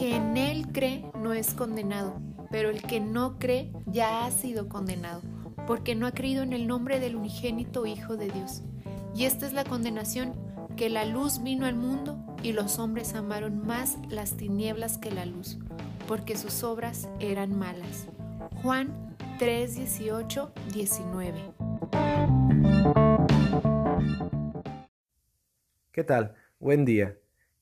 que 0.00 0.16
en 0.16 0.38
Él 0.38 0.66
cree 0.72 1.04
no 1.14 1.34
es 1.34 1.52
condenado, 1.52 2.22
pero 2.50 2.70
el 2.70 2.80
que 2.80 3.00
no 3.00 3.38
cree 3.38 3.70
ya 3.84 4.24
ha 4.24 4.30
sido 4.30 4.66
condenado, 4.66 5.20
porque 5.66 5.94
no 5.94 6.06
ha 6.06 6.12
creído 6.12 6.42
en 6.42 6.54
el 6.54 6.66
nombre 6.66 6.98
del 7.00 7.16
unigénito 7.16 7.84
Hijo 7.84 8.16
de 8.16 8.30
Dios. 8.30 8.62
Y 9.14 9.26
esta 9.26 9.46
es 9.46 9.52
la 9.52 9.64
condenación, 9.64 10.32
que 10.74 10.88
la 10.88 11.04
luz 11.04 11.42
vino 11.42 11.66
al 11.66 11.74
mundo 11.74 12.18
y 12.42 12.52
los 12.52 12.78
hombres 12.78 13.14
amaron 13.14 13.66
más 13.66 13.98
las 14.08 14.38
tinieblas 14.38 14.96
que 14.96 15.10
la 15.10 15.26
luz, 15.26 15.58
porque 16.08 16.34
sus 16.34 16.64
obras 16.64 17.06
eran 17.18 17.58
malas. 17.58 18.08
Juan 18.62 19.14
3, 19.38 19.76
18, 19.76 20.52
19. 20.72 21.40
¿Qué 25.92 26.04
tal? 26.04 26.34
Buen 26.58 26.86
día. 26.86 27.18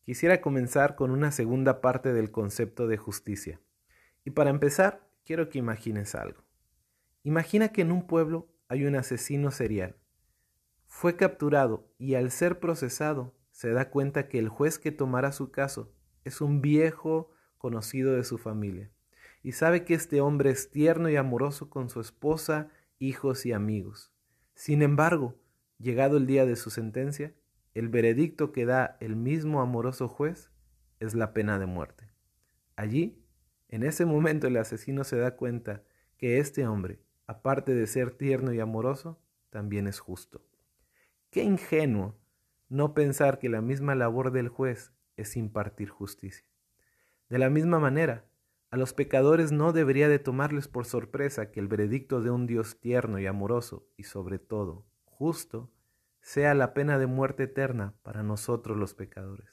Quisiera 0.08 0.40
comenzar 0.40 0.96
con 0.96 1.10
una 1.10 1.30
segunda 1.30 1.82
parte 1.82 2.14
del 2.14 2.30
concepto 2.30 2.86
de 2.86 2.96
justicia. 2.96 3.60
Y 4.24 4.30
para 4.30 4.48
empezar, 4.48 5.06
quiero 5.22 5.50
que 5.50 5.58
imagines 5.58 6.14
algo. 6.14 6.44
Imagina 7.24 7.72
que 7.72 7.82
en 7.82 7.92
un 7.92 8.06
pueblo 8.06 8.48
hay 8.68 8.86
un 8.86 8.96
asesino 8.96 9.50
serial. 9.50 9.96
Fue 10.86 11.16
capturado 11.16 11.92
y 11.98 12.14
al 12.14 12.30
ser 12.30 12.58
procesado 12.58 13.34
se 13.50 13.68
da 13.68 13.90
cuenta 13.90 14.28
que 14.28 14.38
el 14.38 14.48
juez 14.48 14.78
que 14.78 14.92
tomará 14.92 15.30
su 15.30 15.50
caso 15.50 15.92
es 16.24 16.40
un 16.40 16.62
viejo 16.62 17.30
conocido 17.58 18.14
de 18.14 18.24
su 18.24 18.38
familia 18.38 18.90
y 19.42 19.52
sabe 19.52 19.84
que 19.84 19.92
este 19.92 20.22
hombre 20.22 20.48
es 20.48 20.70
tierno 20.70 21.10
y 21.10 21.16
amoroso 21.16 21.68
con 21.68 21.90
su 21.90 22.00
esposa, 22.00 22.70
hijos 22.98 23.44
y 23.44 23.52
amigos. 23.52 24.10
Sin 24.54 24.80
embargo, 24.80 25.34
llegado 25.78 26.16
el 26.16 26.26
día 26.26 26.46
de 26.46 26.56
su 26.56 26.70
sentencia, 26.70 27.34
el 27.78 27.88
veredicto 27.88 28.50
que 28.50 28.66
da 28.66 28.96
el 29.00 29.14
mismo 29.14 29.60
amoroso 29.60 30.08
juez 30.08 30.50
es 31.00 31.14
la 31.14 31.32
pena 31.32 31.58
de 31.58 31.66
muerte. 31.66 32.10
Allí, 32.74 33.24
en 33.68 33.84
ese 33.84 34.04
momento 34.04 34.48
el 34.48 34.56
asesino 34.56 35.04
se 35.04 35.16
da 35.16 35.36
cuenta 35.36 35.82
que 36.16 36.38
este 36.38 36.66
hombre, 36.66 37.00
aparte 37.26 37.74
de 37.74 37.86
ser 37.86 38.10
tierno 38.10 38.52
y 38.52 38.60
amoroso, 38.60 39.20
también 39.50 39.86
es 39.86 40.00
justo. 40.00 40.42
Qué 41.30 41.44
ingenuo 41.44 42.16
no 42.68 42.94
pensar 42.94 43.38
que 43.38 43.48
la 43.48 43.60
misma 43.60 43.94
labor 43.94 44.32
del 44.32 44.48
juez 44.48 44.92
es 45.16 45.36
impartir 45.36 45.88
justicia. 45.88 46.46
De 47.28 47.38
la 47.38 47.48
misma 47.48 47.78
manera, 47.78 48.24
a 48.70 48.76
los 48.76 48.92
pecadores 48.92 49.52
no 49.52 49.72
debería 49.72 50.08
de 50.08 50.18
tomarles 50.18 50.68
por 50.68 50.84
sorpresa 50.84 51.50
que 51.50 51.60
el 51.60 51.68
veredicto 51.68 52.20
de 52.20 52.30
un 52.30 52.46
Dios 52.46 52.80
tierno 52.80 53.18
y 53.18 53.26
amoroso 53.26 53.86
y 53.96 54.02
sobre 54.02 54.38
todo 54.38 54.84
justo 55.04 55.70
sea 56.20 56.54
la 56.54 56.74
pena 56.74 56.98
de 56.98 57.06
muerte 57.06 57.44
eterna 57.44 57.94
para 58.02 58.22
nosotros 58.22 58.76
los 58.76 58.94
pecadores. 58.94 59.48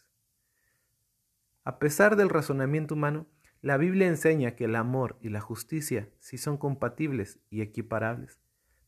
A 1.64 1.80
pesar 1.80 2.16
del 2.16 2.30
razonamiento 2.30 2.94
humano, 2.94 3.28
la 3.62 3.78
Biblia 3.78 4.08
enseña 4.08 4.56
que 4.56 4.66
el 4.66 4.76
amor 4.76 5.18
y 5.22 5.30
la 5.30 5.42
justicia 5.42 6.10
sí 6.20 6.38
son 6.38 6.58
compatibles 6.58 7.40
y 7.50 7.62
equiparables. 7.62 8.40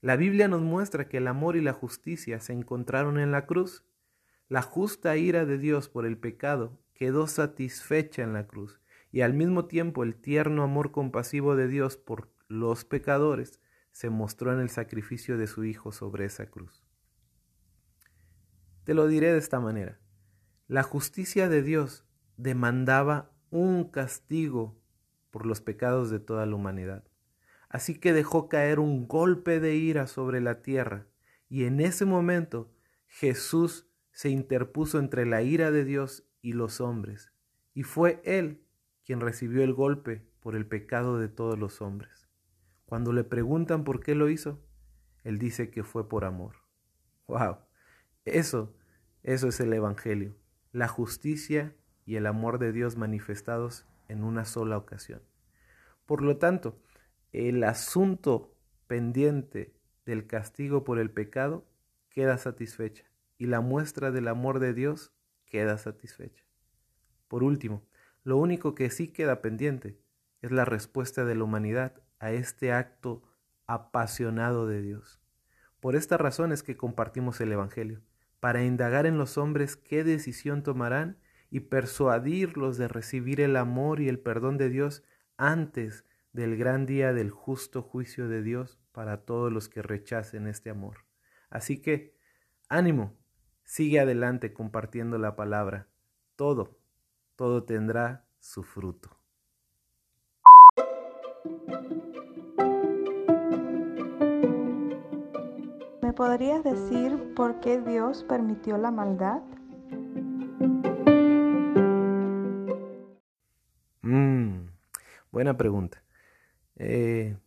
La 0.02 0.16
Biblia 0.16 0.48
nos 0.48 0.61
muestra 0.61 1.09
que 1.09 1.17
el 1.17 1.28
amor 1.28 1.55
y 1.55 1.61
la 1.61 1.73
justicia 1.73 2.39
se 2.39 2.53
encontraron 2.53 3.20
en 3.20 3.31
la 3.31 3.48
cruz. 3.48 3.83
La 4.48 4.61
justa 4.61 5.17
ira 5.17 5.45
de 5.45 5.58
Dios 5.58 5.89
por 5.89 6.05
el 6.05 6.20
pecado 6.20 6.80
quedó 6.94 7.25
satisfecha 7.25 8.22
en 8.22 8.33
la 8.33 8.45
cruz 8.45 8.80
y 9.11 9.22
al 9.22 9.33
mismo 9.33 9.66
tiempo 9.66 10.03
el 10.03 10.16
tierno 10.16 10.61
amor 10.61 10.92
compasivo 10.92 11.55
de 11.55 11.67
Dios 11.67 11.98
por 11.98 12.30
los 12.48 12.86
pecadores 12.86 13.59
se 13.92 14.11
mostró 14.11 14.53
en 14.53 14.59
el 14.59 14.70
sacrificio 14.70 15.39
de 15.39 15.48
su 15.48 15.64
Hijo 15.64 15.92
sobre 15.92 16.25
esa 16.25 16.52
cruz. 16.52 16.86
Te 18.88 18.93
lo 18.93 19.05
diré 19.09 19.33
de 19.33 19.38
esta 19.38 19.59
manera. 19.59 19.99
La 20.69 20.81
justicia 20.81 21.49
de 21.49 21.61
Dios 21.61 22.05
demandaba 22.38 23.33
un 23.49 23.91
castigo 23.91 24.81
por 25.30 25.45
los 25.45 25.59
pecados 25.59 26.09
de 26.09 26.21
toda 26.21 26.45
la 26.45 26.55
humanidad. 26.55 27.03
Así 27.67 27.99
que 27.99 28.14
dejó 28.14 28.47
caer 28.47 28.80
un 28.80 29.05
golpe 29.05 29.59
de 29.59 29.76
ira 29.76 30.08
sobre 30.08 30.39
la 30.39 30.61
tierra 30.61 31.05
y 31.49 31.65
en 31.65 31.81
ese 31.81 32.05
momento 32.05 32.71
Jesús 33.08 33.89
se 34.14 34.30
interpuso 34.30 34.99
entre 34.99 35.26
la 35.26 35.42
ira 35.42 35.70
de 35.70 35.83
Dios 35.83 36.26
y 36.42 36.53
los 36.53 36.80
hombres 36.80 37.33
y 37.73 37.83
fue 37.83 38.21
Él 38.23 38.64
quien 39.03 39.20
recibió 39.20 39.65
el 39.65 39.73
golpe 39.73 40.26
por 40.39 40.55
el 40.55 40.65
pecado 40.65 41.20
de 41.20 41.27
todos 41.27 41.59
los 41.59 41.81
hombres. 41.81 42.30
Cuando 42.86 43.11
le 43.11 43.26
preguntan 43.26 43.83
por 43.83 43.99
qué 43.99 44.15
lo 44.15 44.30
hizo, 44.30 44.64
Él 45.26 45.39
dice 45.39 45.71
que 45.71 45.83
fue 45.83 46.08
por 46.08 46.23
amor. 46.23 46.55
¡Wow! 47.27 47.58
Eso, 48.27 48.77
eso 49.27 49.49
es 49.49 49.60
el 49.60 49.73
Evangelio, 49.73 50.38
la 50.71 50.88
justicia 50.88 51.76
y 52.05 52.15
el 52.15 52.27
amor 52.27 52.60
de 52.60 52.71
Dios 52.71 52.95
manifestados 52.95 53.86
en 54.08 54.23
una 54.23 54.45
sola 54.45 54.77
ocasión. 54.77 55.21
Por 56.05 56.21
lo 56.21 56.38
tanto, 56.38 56.80
el 57.33 57.61
asunto 57.65 58.55
pendiente 58.88 59.73
del 60.05 60.27
castigo 60.27 60.86
por 60.86 60.98
el 60.98 61.11
pecado 61.11 61.65
queda 62.10 62.38
satisfecha 62.38 63.04
y 63.38 63.48
la 63.48 63.60
muestra 63.60 64.11
del 64.11 64.30
amor 64.30 64.60
de 64.60 64.73
Dios 64.73 65.11
queda 65.45 65.77
satisfecha. 65.77 66.45
Por 67.27 67.44
último, 67.44 67.86
lo 68.23 68.38
único 68.38 68.76
que 68.76 68.89
sí 68.89 69.09
queda 69.09 69.42
pendiente 69.42 69.99
es 70.42 70.52
la 70.52 70.64
respuesta 70.64 71.26
de 71.26 71.36
la 71.36 71.44
humanidad 71.44 72.02
a 72.20 72.32
este 72.32 72.71
acto 72.71 73.23
apasionado 73.65 74.67
de 74.67 74.82
Dios. 74.82 75.20
Por 75.82 75.98
esta 75.98 76.15
razón 76.15 76.54
es 76.54 76.64
que 76.64 76.77
compartimos 76.77 77.42
el 77.42 77.52
Evangelio 77.52 78.02
para 78.39 78.64
indagar 78.64 79.05
en 79.05 79.17
los 79.17 79.37
hombres 79.37 79.75
qué 79.75 80.03
decisión 80.03 80.64
tomarán 80.64 81.17
y 81.49 81.61
persuadirlos 81.61 82.77
de 82.77 82.87
recibir 82.87 83.42
el 83.42 83.55
amor 83.55 83.99
y 83.99 84.09
el 84.09 84.20
perdón 84.20 84.58
de 84.58 84.70
Dios 84.70 85.03
antes 85.37 86.05
del 86.33 86.58
gran 86.58 86.86
día 86.86 87.14
del 87.14 87.31
justo 87.31 87.81
juicio 87.81 88.27
de 88.27 88.43
Dios 88.43 88.80
para 88.92 89.26
todos 89.26 89.52
los 89.52 89.70
que 89.70 89.81
rechacen 89.81 90.47
este 90.47 90.70
amor. 90.70 91.05
Así 91.49 91.81
que, 91.81 92.15
ánimo, 92.70 93.17
sigue 93.64 93.99
adelante 93.99 94.53
compartiendo 94.53 95.17
la 95.17 95.36
palabra. 95.36 95.87
Todo, 96.36 96.77
todo 97.36 97.64
tendrá 97.64 98.27
su 98.39 98.64
fruto. 98.64 99.17
Podrías 106.17 106.64
decir 106.64 107.36
por 107.36 107.60
qué 107.60 107.80
Dios 107.80 108.23
permitió 108.23 108.80
la 108.80 108.89
maldad? 108.89 109.44
Mm, 114.02 114.66
buena 115.32 115.56
pregunta. 115.56 116.04
Eh, 116.76 117.38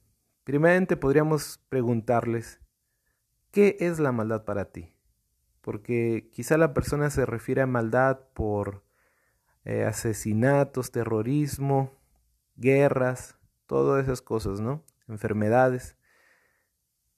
podríamos 0.97 1.61
preguntarles, 1.69 2.61
¿qué 3.51 3.77
es 3.81 3.99
la 3.99 4.13
maldad 4.13 4.45
para 4.45 4.67
ti? 4.67 4.95
Porque 5.63 6.31
quizá 6.33 6.57
la 6.57 6.73
persona 6.73 7.11
se 7.11 7.27
refiere 7.27 7.63
a 7.63 7.67
maldad 7.67 8.21
por 8.35 8.85
eh, 9.65 9.85
asesinatos, 9.85 10.93
terrorismo, 10.93 11.91
guerras, 12.55 13.37
todas 13.67 14.05
esas 14.05 14.23
cosas, 14.23 14.61
¿no? 14.61 14.85
Enfermedades. 15.09 15.97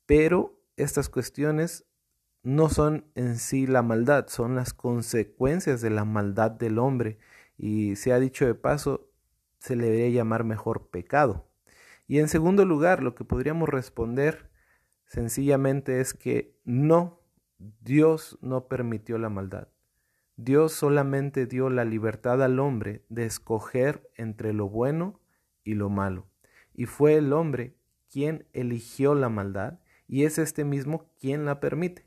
Pero 0.06 0.61
estas 0.76 1.08
cuestiones 1.08 1.84
no 2.42 2.68
son 2.68 3.06
en 3.14 3.38
sí 3.38 3.66
la 3.66 3.82
maldad, 3.82 4.26
son 4.28 4.54
las 4.56 4.74
consecuencias 4.74 5.80
de 5.80 5.90
la 5.90 6.04
maldad 6.04 6.50
del 6.50 6.78
hombre. 6.78 7.18
Y 7.56 7.96
se 7.96 8.12
ha 8.12 8.18
dicho 8.18 8.46
de 8.46 8.54
paso, 8.54 9.08
se 9.58 9.76
le 9.76 9.84
debería 9.84 10.10
llamar 10.10 10.44
mejor 10.44 10.88
pecado. 10.88 11.48
Y 12.08 12.18
en 12.18 12.28
segundo 12.28 12.64
lugar, 12.64 13.02
lo 13.02 13.14
que 13.14 13.24
podríamos 13.24 13.68
responder 13.68 14.50
sencillamente 15.06 16.00
es 16.00 16.14
que 16.14 16.58
no, 16.64 17.20
Dios 17.80 18.38
no 18.40 18.66
permitió 18.66 19.18
la 19.18 19.28
maldad. 19.28 19.68
Dios 20.36 20.72
solamente 20.72 21.46
dio 21.46 21.70
la 21.70 21.84
libertad 21.84 22.42
al 22.42 22.58
hombre 22.58 23.04
de 23.08 23.26
escoger 23.26 24.10
entre 24.16 24.52
lo 24.52 24.68
bueno 24.68 25.20
y 25.62 25.74
lo 25.74 25.90
malo. 25.90 26.26
Y 26.74 26.86
fue 26.86 27.14
el 27.14 27.32
hombre 27.32 27.76
quien 28.10 28.46
eligió 28.52 29.14
la 29.14 29.28
maldad 29.28 29.78
y 30.12 30.26
es 30.26 30.36
este 30.36 30.66
mismo 30.66 31.10
quien 31.18 31.46
la 31.46 31.58
permite. 31.58 32.04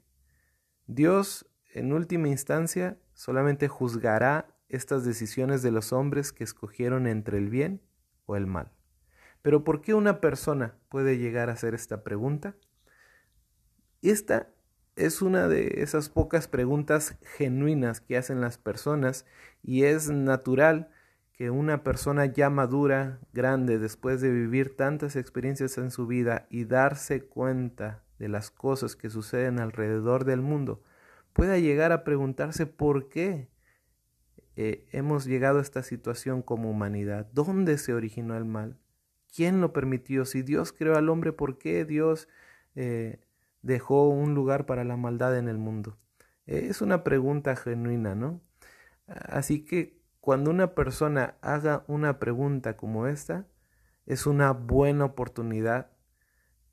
Dios, 0.86 1.48
en 1.74 1.92
última 1.92 2.28
instancia, 2.28 3.00
solamente 3.16 3.68
juzgará 3.68 4.56
estas 4.70 5.06
decisiones 5.06 5.64
de 5.64 5.72
los 5.72 5.92
hombres 5.92 6.32
que 6.32 6.44
escogieron 6.44 7.08
entre 7.08 7.40
el 7.40 7.50
bien 7.50 7.82
o 8.28 8.36
el 8.36 8.46
mal. 8.46 8.72
Pero 9.42 9.64
¿por 9.64 9.82
qué 9.82 9.96
una 9.96 10.22
persona 10.22 10.78
puede 10.88 11.18
llegar 11.18 11.50
a 11.50 11.54
hacer 11.54 11.74
esta 11.74 12.04
pregunta? 12.04 12.56
Esta 14.04 14.52
es 14.96 15.24
una 15.24 15.48
de 15.48 15.82
esas 15.82 16.10
pocas 16.10 16.48
preguntas 16.48 17.18
genuinas 17.38 18.02
que 18.02 18.18
hacen 18.18 18.40
las 18.40 18.60
personas 18.60 19.26
y 19.64 19.86
es 19.86 20.12
natural 20.12 20.92
que 21.36 21.50
una 21.50 21.84
persona 21.84 22.26
ya 22.26 22.50
madura, 22.50 23.20
grande, 23.34 23.78
después 23.78 24.22
de 24.22 24.32
vivir 24.32 24.76
tantas 24.76 25.16
experiencias 25.18 25.78
en 25.78 25.92
su 25.92 26.08
vida 26.08 26.48
y 26.50 26.64
darse 26.64 27.26
cuenta 27.26 28.04
de 28.20 28.30
las 28.30 28.52
cosas 28.52 28.96
que 28.96 29.10
suceden 29.10 29.60
alrededor 29.60 30.24
del 30.24 30.42
mundo, 30.42 30.82
pueda 31.34 31.58
llegar 31.58 31.92
a 31.92 32.06
preguntarse 32.06 32.66
por 32.66 33.10
qué 33.10 33.50
eh, 34.56 34.88
hemos 34.92 35.26
llegado 35.26 35.60
a 35.60 35.62
esta 35.62 35.84
situación 35.84 36.42
como 36.42 36.70
humanidad? 36.70 37.28
¿Dónde 37.34 37.78
se 37.78 37.94
originó 37.94 38.38
el 38.38 38.46
mal? 38.46 38.78
¿Quién 39.36 39.60
lo 39.60 39.74
permitió? 39.74 40.24
Si 40.24 40.42
Dios 40.42 40.72
creó 40.72 40.96
al 40.96 41.10
hombre, 41.10 41.34
¿por 41.34 41.58
qué 41.58 41.84
Dios 41.84 42.30
eh, 42.76 43.20
dejó 43.62 44.08
un 44.08 44.34
lugar 44.34 44.66
para 44.66 44.86
la 44.86 44.96
maldad 44.96 45.38
en 45.38 45.48
el 45.48 45.58
mundo? 45.58 45.98
es 46.48 46.84
una 46.84 47.04
pregunta 47.04 47.56
genuina, 47.56 48.14
¿no? 48.14 48.40
Así 49.08 49.66
que 49.66 49.95
cuando 50.26 50.50
una 50.50 50.74
persona 50.74 51.36
haga 51.42 51.84
una 51.88 52.18
pregunta 52.18 52.76
como 52.76 53.06
esta, 53.06 53.46
es 54.08 54.26
una 54.26 54.54
buena 54.54 55.06
oportunidad 55.06 55.92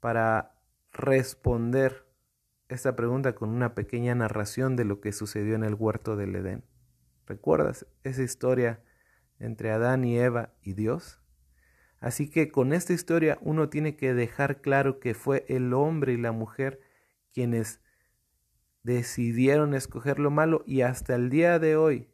para 0.00 0.54
responder 0.90 2.06
esta 2.70 2.96
pregunta 2.96 3.34
con 3.34 3.50
una 3.50 3.74
pequeña 3.74 4.14
narración 4.14 4.74
de 4.74 4.86
lo 4.86 5.02
que 5.02 5.12
sucedió 5.12 5.54
en 5.54 5.64
el 5.64 5.74
huerto 5.74 6.16
del 6.16 6.34
Edén. 6.34 6.64
¿Recuerdas 7.26 7.84
esa 8.04 8.22
historia 8.22 8.80
entre 9.38 9.70
Adán 9.70 10.06
y 10.06 10.18
Eva 10.18 10.54
y 10.62 10.72
Dios? 10.72 11.20
Así 12.00 12.30
que 12.30 12.50
con 12.50 12.72
esta 12.72 12.94
historia 12.94 13.36
uno 13.42 13.68
tiene 13.68 13.96
que 13.96 14.14
dejar 14.14 14.62
claro 14.62 14.98
que 14.98 15.12
fue 15.12 15.44
el 15.48 15.74
hombre 15.74 16.14
y 16.14 16.16
la 16.16 16.32
mujer 16.32 16.80
quienes 17.34 17.82
decidieron 18.82 19.74
escoger 19.74 20.18
lo 20.18 20.30
malo 20.30 20.64
y 20.66 20.80
hasta 20.80 21.14
el 21.14 21.28
día 21.28 21.58
de 21.58 21.76
hoy 21.76 22.11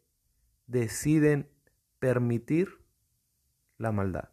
deciden 0.68 1.48
permitir 1.98 2.78
la 3.78 3.90
maldad. 3.90 4.28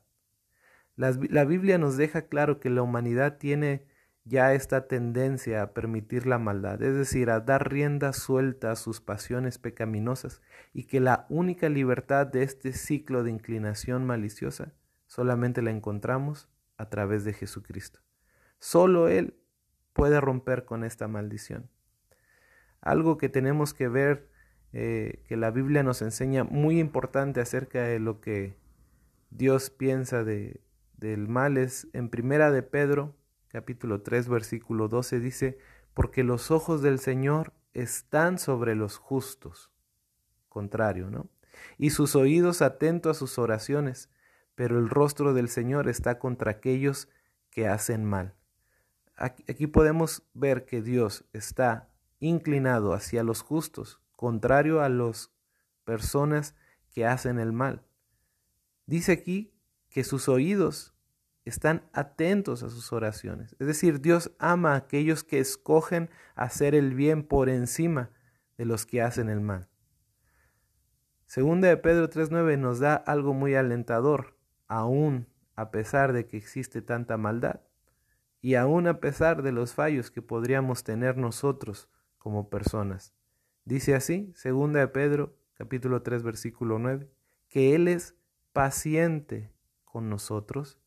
La, 0.95 1.43
Biblia 1.43 1.77
nos 1.77 1.97
deja 1.97 2.27
claro 2.27 2.59
que 2.59 2.69
la 2.69 2.81
humanidad 2.81 3.37
tiene 3.37 3.85
ya 4.23 4.53
esta 4.53 4.87
tendencia 4.87 5.61
a 5.61 5.73
permitir 5.73 6.25
la 6.25 6.39
maldad, 6.39 6.81
es 6.81 6.95
decir, 6.95 7.29
a 7.29 7.41
dar 7.41 7.69
rienda 7.71 8.13
suelta 8.13 8.71
a 8.71 8.75
sus 8.75 9.01
pasiones 9.01 9.57
pecaminosas 9.57 10.41
y 10.73 10.85
que 10.85 10.99
la 10.99 11.25
única 11.29 11.69
libertad 11.69 12.27
de 12.27 12.43
este 12.43 12.73
ciclo 12.73 13.23
de 13.23 13.31
inclinación 13.31 14.05
maliciosa 14.05 14.73
solamente 15.05 15.61
la 15.61 15.71
encontramos 15.71 16.49
a 16.77 16.89
través 16.89 17.23
de 17.25 17.33
Jesucristo. 17.33 17.99
Solo 18.59 19.09
Él 19.09 19.35
puede 19.93 20.19
romper 20.21 20.65
con 20.65 20.83
esta 20.83 21.07
maldición. 21.07 21.69
Algo 22.81 23.17
que 23.17 23.29
tenemos 23.29 23.73
que 23.73 23.89
ver, 23.89 24.29
eh, 24.77 25.23
que 25.29 25.37
la 25.37 25.51
Biblia 25.51 25.83
nos 25.83 26.01
enseña 26.01 26.43
muy 26.43 26.81
importante 26.81 27.39
acerca 27.39 27.83
de 27.83 27.97
lo 27.97 28.19
que 28.19 28.57
Dios 29.29 29.69
piensa 29.69 30.25
de, 30.25 30.59
del 30.97 31.29
mal 31.29 31.55
es 31.55 31.87
en 31.93 32.09
Primera 32.09 32.51
de 32.51 32.61
Pedro, 32.61 33.15
capítulo 33.47 34.01
3, 34.01 34.27
versículo 34.27 34.89
12 34.89 35.21
dice, 35.21 35.57
porque 35.93 36.25
los 36.25 36.51
ojos 36.51 36.81
del 36.81 36.99
Señor 36.99 37.53
están 37.73 38.37
sobre 38.37 38.75
los 38.75 38.97
justos. 38.97 39.71
Contrario, 40.49 41.09
¿no? 41.09 41.29
Y 41.77 41.91
sus 41.91 42.13
oídos 42.17 42.61
atentos 42.61 43.15
a 43.15 43.19
sus 43.19 43.39
oraciones, 43.39 44.09
pero 44.55 44.77
el 44.77 44.89
rostro 44.89 45.33
del 45.33 45.47
Señor 45.47 45.87
está 45.87 46.19
contra 46.19 46.51
aquellos 46.51 47.07
que 47.49 47.69
hacen 47.69 48.03
mal. 48.03 48.35
Aquí, 49.15 49.67
podemos 49.67 50.23
ver 50.33 50.65
que 50.65 50.81
Dios 50.81 51.23
está 51.31 51.87
inclinado 52.19 52.93
hacia 52.93 53.23
los 53.23 53.41
justos, 53.41 54.01
contrario 54.15 54.81
a 54.81 54.89
las 54.89 55.31
personas 55.83 56.55
que 56.93 57.05
hacen 57.05 57.39
el 57.39 57.51
mal. 57.51 57.83
Dice 58.85 59.11
aquí 59.11 59.53
que 59.89 60.03
sus 60.03 60.29
oídos 60.29 60.93
están 61.45 61.83
atentos 61.93 62.63
a 62.63 62.69
sus 62.69 62.91
oraciones. 62.91 63.55
Es 63.59 63.67
decir, 63.67 64.01
Dios 64.01 64.31
ama 64.39 64.73
a 64.73 64.77
aquellos 64.77 65.23
que 65.23 65.39
escogen 65.39 66.09
hacer 66.35 66.73
el 66.75 66.95
bien 66.95 67.23
por 67.23 67.49
encima 67.49 68.09
de 68.57 68.65
los 68.65 68.85
que 68.85 69.01
hacen 69.01 69.29
el 69.29 69.41
mal. 69.41 69.67
Segunda 71.27 71.67
de 71.67 71.77
Pedro 71.77 72.09
3.9 72.09 72.57
nos 72.57 72.79
da 72.79 72.95
algo 72.95 73.33
muy 73.33 73.55
alentador, 73.55 74.37
aún 74.67 75.27
a 75.55 75.71
pesar 75.71 76.13
de 76.13 76.27
que 76.27 76.37
existe 76.37 76.81
tanta 76.81 77.17
maldad 77.17 77.61
y 78.41 78.55
aún 78.55 78.87
a 78.87 78.99
pesar 78.99 79.41
de 79.41 79.51
los 79.51 79.73
fallos 79.73 80.11
que 80.11 80.21
podríamos 80.21 80.83
tener 80.83 81.17
nosotros 81.17 81.89
como 82.17 82.49
personas. 82.49 83.13
Dice 83.65 83.95
así, 83.95 84.31
segunda 84.35 84.79
de 84.79 84.87
Pedro 84.87 85.35
capítulo 85.55 86.03
3 86.03 86.21
versículo 86.21 86.77
9, 86.77 87.09
que 87.49 87.73
Él 87.73 87.87
es 87.87 88.15
paciente 88.53 89.51
con 89.85 90.07
nosotros, 90.07 90.77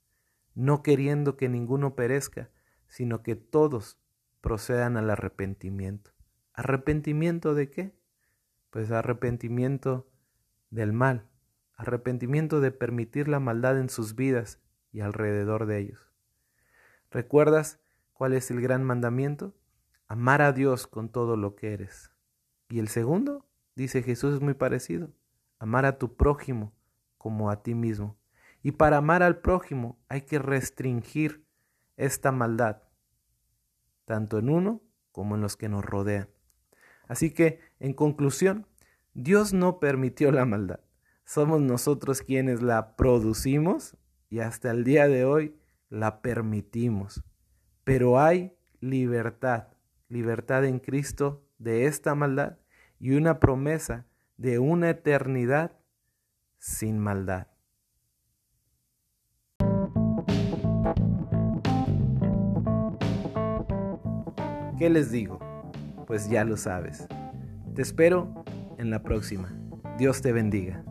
no 0.55 0.85
queriendo 0.85 1.37
que 1.37 1.49
ninguno 1.49 1.97
perezca, 1.97 2.51
sino 2.87 3.25
que 3.25 3.35
todos 3.35 3.99
procedan 4.41 4.97
al 4.97 5.11
arrepentimiento. 5.11 6.13
¿Arrepentimiento 6.53 7.55
de 7.55 7.69
qué? 7.69 7.99
Pues 8.71 8.93
arrepentimiento 8.93 10.09
del 10.71 10.93
mal, 10.93 11.27
arrepentimiento 11.75 12.61
de 12.61 12.71
permitir 12.71 13.27
la 13.27 13.41
maldad 13.41 13.81
en 13.81 13.89
sus 13.89 14.15
vidas 14.15 14.61
y 14.93 15.01
alrededor 15.01 15.67
de 15.67 15.79
ellos. 15.79 16.13
¿Recuerdas 17.11 17.81
cuál 18.13 18.35
es 18.35 18.53
el 18.53 18.61
gran 18.61 18.85
mandamiento? 18.85 19.53
Amar 20.07 20.43
a 20.43 20.53
Dios 20.53 20.87
con 20.87 21.09
todo 21.09 21.37
lo 21.37 21.57
que 21.57 21.73
eres. 21.73 22.13
Y 22.69 22.79
el 22.79 22.89
segundo, 22.89 23.47
dice 23.75 24.03
Jesús, 24.03 24.35
es 24.35 24.41
muy 24.41 24.55
parecido. 24.55 25.11
Amar 25.59 25.87
a 25.87 25.99
tu 25.99 26.17
prójimo 26.17 26.73
como 27.17 27.51
a 27.51 27.63
ti 27.63 27.75
mismo. 27.75 28.17
Y 28.63 28.73
para 28.73 28.99
amar 28.99 29.23
al 29.23 29.39
prójimo 29.41 29.99
hay 30.09 30.23
que 30.23 30.39
restringir 30.39 31.45
esta 31.97 32.33
maldad, 32.33 32.83
tanto 34.05 34.39
en 34.39 34.51
uno 34.51 34.83
como 35.13 35.35
en 35.35 35.41
los 35.41 35.57
que 35.57 35.69
nos 35.69 35.85
rodean. 35.85 36.29
Así 37.09 37.33
que, 37.33 37.61
en 37.81 37.95
conclusión, 37.95 38.67
Dios 39.15 39.53
no 39.53 39.81
permitió 39.81 40.31
la 40.31 40.45
maldad. 40.45 40.81
Somos 41.25 41.61
nosotros 41.61 42.23
quienes 42.23 42.63
la 42.63 42.97
producimos 42.97 43.97
y 44.31 44.41
hasta 44.41 44.71
el 44.71 44.85
día 44.85 45.09
de 45.09 45.25
hoy 45.25 45.57
la 45.89 46.21
permitimos. 46.23 47.25
Pero 47.85 48.21
hay 48.21 48.55
libertad, 48.81 49.69
libertad 50.09 50.65
en 50.65 50.79
Cristo 50.79 51.48
de 51.59 51.87
esta 51.87 52.15
maldad 52.15 52.59
y 52.99 53.13
una 53.13 53.39
promesa 53.41 54.07
de 54.37 54.59
una 54.59 54.91
eternidad 54.91 55.73
sin 56.59 56.99
maldad. 56.99 57.49
¿Qué 64.79 64.89
les 64.89 65.11
digo? 65.11 65.41
Pues 66.07 66.31
ya 66.31 66.45
lo 66.45 66.57
sabes. 66.57 67.09
Te 67.75 67.83
espero 67.83 68.45
en 68.79 68.91
la 68.91 69.03
próxima. 69.03 69.53
Dios 69.99 70.23
te 70.23 70.33
bendiga. 70.33 70.85